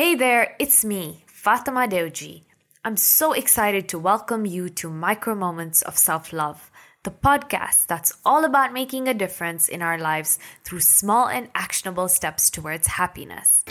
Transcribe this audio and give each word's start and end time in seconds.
Hey 0.00 0.14
there, 0.14 0.56
it's 0.58 0.82
me, 0.82 1.24
Fatema 1.28 1.86
Dewji. 1.86 2.44
I'm 2.86 2.96
so 2.96 3.34
excited 3.34 3.86
to 3.90 3.98
welcome 3.98 4.46
you 4.46 4.70
to 4.70 4.88
Micro 4.88 5.34
Moments 5.34 5.82
of 5.82 5.98
Self 5.98 6.32
Love, 6.32 6.70
the 7.02 7.10
podcast 7.10 7.86
that's 7.86 8.10
all 8.24 8.46
about 8.46 8.72
making 8.72 9.08
a 9.08 9.12
difference 9.12 9.68
in 9.68 9.82
our 9.82 9.98
lives 9.98 10.38
through 10.64 10.80
small 10.80 11.28
and 11.28 11.50
actionable 11.54 12.08
steps 12.08 12.48
towards 12.48 12.86
happiness. 12.86 13.62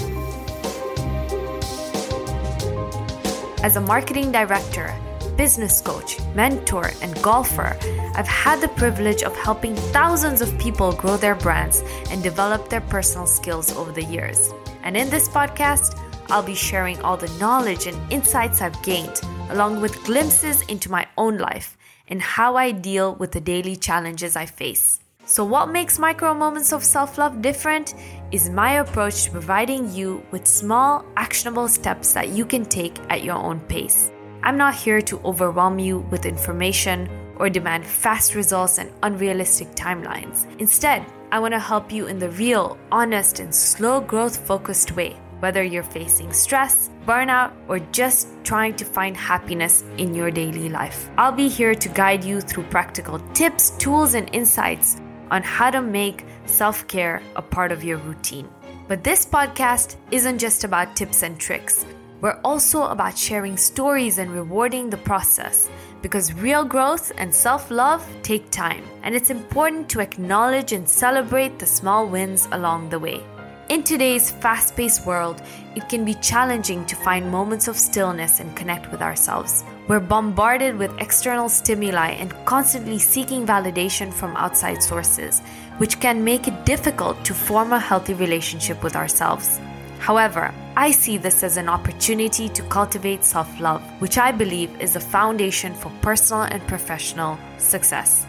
As 3.64 3.75
a 3.75 3.82
marketing 3.82 4.32
director, 4.32 4.93
business 5.36 5.82
coach, 5.82 6.20
mentor, 6.36 6.91
and 7.02 7.20
golfer, 7.23 7.75
I've 8.14 8.27
had 8.27 8.61
the 8.61 8.68
privilege 8.68 9.23
of 9.23 9.36
helping 9.36 9.75
thousands 9.98 10.41
of 10.41 10.55
people 10.59 10.91
grow 10.91 11.18
their 11.18 11.34
brands 11.34 11.82
and 12.11 12.21
develop 12.21 12.70
their 12.70 12.82
personal 12.82 13.25
skills 13.25 13.75
over 13.75 13.91
the 13.91 14.04
years. 14.04 14.54
And 14.84 14.96
in 14.96 15.09
this 15.09 15.27
podcast, 15.27 15.98
I'll 16.30 16.43
be 16.43 16.55
sharing 16.55 17.02
all 17.02 17.18
the 17.18 17.32
knowledge 17.39 17.88
and 17.88 17.98
insights 18.12 18.62
I've 18.62 18.81
gained, 18.84 19.22
along 19.49 19.81
with 19.81 20.04
glimpses 20.04 20.62
into 20.63 20.91
my 20.91 21.08
own 21.17 21.38
life 21.38 21.76
and 22.08 22.21
how 22.21 22.55
I 22.55 22.71
deal 22.71 23.16
with 23.16 23.31
the 23.31 23.41
daily 23.41 23.76
challenges 23.76 24.35
I 24.35 24.45
face. 24.45 24.99
So, 25.26 25.44
what 25.44 25.70
makes 25.70 25.99
micro 25.99 26.34
moments 26.34 26.73
of 26.73 26.84
self 26.84 27.18
love 27.18 27.41
different 27.41 27.94
is 28.31 28.49
my 28.49 28.73
approach 28.80 29.26
to 29.26 29.31
providing 29.31 29.94
you 29.94 30.23
with 30.31 30.48
small, 30.48 31.05
actionable 31.18 31.68
steps 31.68 32.13
that 32.13 32.30
you 32.30 32.46
can 32.46 32.66
take 32.66 32.98
at 33.09 33.23
your 33.23 33.35
own 33.35 33.59
pace. 33.62 34.12
I'm 34.43 34.57
not 34.57 34.73
here 34.73 35.02
to 35.02 35.20
overwhelm 35.26 35.80
you 35.80 35.99
with 36.12 36.26
information 36.26 37.09
or 37.38 37.49
demand 37.49 37.85
fast 37.85 38.35
results 38.35 38.77
and 38.77 38.91
unrealistic 39.04 39.70
timelines. 39.76 40.46
Instead, 40.59 41.05
I 41.32 41.40
want 41.40 41.54
to 41.54 41.59
help 41.59 41.91
you 41.91 42.07
in 42.07 42.18
the 42.18 42.32
real, 42.32 42.77
honest, 42.91 43.40
and 43.40 43.54
slow 43.54 44.02
growth 44.02 44.38
focused 44.48 44.96
way, 44.96 45.16
whether 45.39 45.63
you're 45.63 45.84
facing 45.84 46.34
stress, 46.34 46.89
burnout, 47.05 47.53
or 47.67 47.79
just 47.91 48.27
trying 48.43 48.75
to 48.75 48.85
find 48.85 49.16
happiness 49.16 49.84
in 49.98 50.13
your 50.13 50.31
daily 50.31 50.70
life. 50.70 51.09
I'll 51.18 51.31
be 51.31 51.48
here 51.48 51.76
to 51.76 51.90
guide 51.90 52.23
you 52.23 52.41
through 52.41 52.63
practical 52.63 53.20
tips, 53.34 53.71
tools, 53.71 54.13
and 54.13 54.29
insights 54.34 54.98
on 55.31 55.43
how 55.43 55.70
to 55.70 55.81
make 55.81 56.26
self 56.46 56.87
care 56.87 57.21
a 57.35 57.41
part 57.41 57.71
of 57.71 57.84
your 57.84 57.98
routine. 57.98 58.49
But 58.87 59.04
this 59.04 59.26
podcast 59.26 59.98
isn't 60.12 60.40
just 60.40 60.63
about 60.63 60.96
tips 60.96 61.23
and 61.23 61.40
tricks. 61.40 61.85
We're 62.21 62.40
also 62.43 62.84
about 62.84 63.18
sharing 63.18 63.55
stories 63.55 64.18
and 64.18 64.31
rewarding 64.31 64.90
the 64.90 64.97
process 64.97 65.69
because 66.01 66.34
real 66.34 66.66
growth 66.66 67.12
and 67.18 67.34
self 67.34 67.72
love 67.72 68.06
take 68.24 68.50
time, 68.51 68.84
and 69.03 69.16
it's 69.16 69.29
important 69.29 69.90
to 69.90 70.00
acknowledge 70.00 70.74
and 70.74 70.88
celebrate 70.88 71.59
the 71.59 71.66
small 71.66 72.07
wins 72.07 72.47
along 72.51 72.90
the 72.90 73.00
way. 73.00 73.24
In 73.69 73.84
today's 73.84 74.31
fast 74.31 74.75
paced 74.75 75.06
world, 75.06 75.44
it 75.75 75.88
can 75.88 76.03
be 76.03 76.16
challenging 76.16 76.88
to 76.88 76.95
find 76.95 77.29
moments 77.29 77.67
of 77.67 77.78
stillness 77.78 78.39
and 78.39 78.56
connect 78.56 78.89
with 78.91 79.00
ourselves. 79.00 79.63
We're 79.88 80.00
bombarded 80.00 80.75
with 80.75 80.97
external 80.97 81.50
stimuli 81.50 82.13
and 82.13 82.34
constantly 82.45 82.97
seeking 82.97 83.45
validation 83.45 84.12
from 84.12 84.35
outside 84.38 84.81
sources, 84.81 85.41
which 85.78 86.00
can 86.00 86.23
make 86.23 86.47
it 86.47 86.66
difficult 86.66 87.23
to 87.25 87.35
form 87.35 87.72
a 87.72 87.79
healthy 87.79 88.16
relationship 88.16 88.81
with 88.81 88.95
ourselves. 88.95 89.59
However, 90.00 90.51
I 90.75 90.90
see 90.90 91.19
this 91.19 91.44
as 91.44 91.57
an 91.57 91.69
opportunity 91.69 92.50
to 92.50 92.63
cultivate 92.63 93.23
self 93.23 93.59
love, 93.59 93.84
which 94.01 94.17
I 94.17 94.31
believe 94.31 94.81
is 94.81 94.94
the 94.94 95.00
foundation 95.00 95.75
for 95.75 95.91
personal 96.01 96.41
and 96.41 96.66
professional 96.66 97.38
success. 97.59 98.25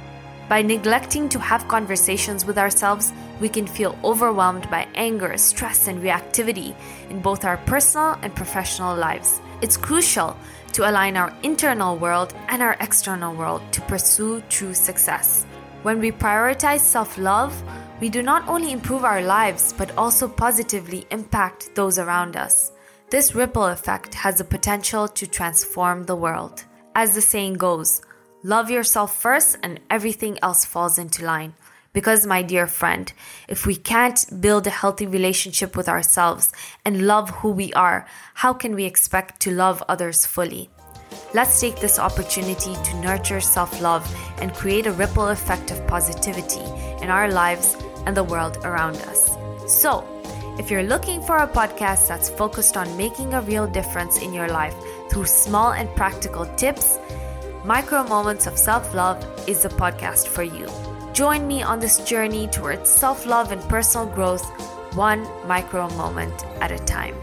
By 0.50 0.62
neglecting 0.62 1.28
to 1.28 1.38
have 1.38 1.68
conversations 1.68 2.44
with 2.44 2.58
ourselves, 2.58 3.12
we 3.40 3.48
can 3.48 3.68
feel 3.68 3.96
overwhelmed 4.02 4.68
by 4.68 4.88
anger, 4.96 5.36
stress, 5.36 5.86
and 5.86 6.02
reactivity 6.02 6.74
in 7.08 7.20
both 7.20 7.44
our 7.44 7.58
personal 7.58 8.18
and 8.22 8.34
professional 8.34 8.96
lives. 8.96 9.40
It's 9.62 9.76
crucial 9.76 10.36
to 10.72 10.90
align 10.90 11.16
our 11.16 11.32
internal 11.44 11.96
world 11.96 12.34
and 12.48 12.62
our 12.62 12.76
external 12.80 13.32
world 13.32 13.62
to 13.70 13.80
pursue 13.82 14.42
true 14.48 14.74
success. 14.74 15.46
When 15.84 16.00
we 16.00 16.10
prioritize 16.10 16.80
self 16.80 17.16
love, 17.16 17.54
we 18.00 18.08
do 18.08 18.20
not 18.20 18.48
only 18.48 18.72
improve 18.72 19.04
our 19.04 19.22
lives 19.22 19.72
but 19.78 19.96
also 19.96 20.26
positively 20.26 21.06
impact 21.12 21.76
those 21.76 21.96
around 21.96 22.34
us. 22.36 22.72
This 23.08 23.36
ripple 23.36 23.66
effect 23.66 24.14
has 24.14 24.38
the 24.38 24.44
potential 24.56 25.06
to 25.06 25.28
transform 25.28 26.06
the 26.06 26.16
world. 26.16 26.64
As 26.96 27.14
the 27.14 27.20
saying 27.20 27.54
goes, 27.54 28.02
love 28.42 28.70
yourself 28.70 29.20
first 29.20 29.58
and 29.62 29.80
everything 29.90 30.38
else 30.42 30.64
falls 30.64 30.98
into 30.98 31.24
line. 31.24 31.54
Because, 31.92 32.24
my 32.24 32.42
dear 32.42 32.68
friend, 32.68 33.12
if 33.48 33.66
we 33.66 33.74
can't 33.74 34.24
build 34.40 34.66
a 34.66 34.70
healthy 34.70 35.06
relationship 35.06 35.76
with 35.76 35.88
ourselves 35.88 36.52
and 36.84 37.06
love 37.06 37.30
who 37.30 37.50
we 37.50 37.72
are, 37.72 38.06
how 38.34 38.52
can 38.52 38.76
we 38.76 38.84
expect 38.84 39.40
to 39.40 39.50
love 39.50 39.82
others 39.88 40.24
fully? 40.24 40.70
Let's 41.34 41.60
take 41.60 41.80
this 41.80 41.98
opportunity 41.98 42.76
to 42.76 43.00
nurture 43.00 43.40
self 43.40 43.80
love 43.80 44.06
and 44.40 44.54
create 44.54 44.86
a 44.86 44.92
ripple 44.92 45.28
effect 45.28 45.72
of 45.72 45.84
positivity 45.88 46.64
in 47.02 47.10
our 47.10 47.28
lives 47.28 47.76
and 48.06 48.16
the 48.16 48.24
world 48.24 48.58
around 48.64 48.96
us. 49.08 49.30
So, 49.66 50.06
if 50.58 50.70
you're 50.70 50.84
looking 50.84 51.22
for 51.22 51.38
a 51.38 51.48
podcast 51.48 52.06
that's 52.06 52.30
focused 52.30 52.76
on 52.76 52.96
making 52.96 53.34
a 53.34 53.40
real 53.40 53.66
difference 53.66 54.20
in 54.22 54.32
your 54.32 54.48
life 54.48 54.74
through 55.10 55.26
small 55.26 55.72
and 55.72 55.88
practical 55.96 56.46
tips, 56.56 56.98
Micro 57.64 58.02
Moments 58.04 58.46
of 58.46 58.56
Self 58.56 58.94
Love 58.94 59.22
is 59.46 59.62
the 59.62 59.68
podcast 59.68 60.28
for 60.28 60.42
you. 60.42 60.66
Join 61.12 61.46
me 61.46 61.62
on 61.62 61.78
this 61.78 61.98
journey 62.08 62.46
towards 62.46 62.88
self 62.88 63.26
love 63.26 63.52
and 63.52 63.60
personal 63.68 64.06
growth, 64.06 64.48
one 64.96 65.28
micro 65.46 65.90
moment 65.90 66.46
at 66.62 66.72
a 66.72 66.78
time. 66.78 67.14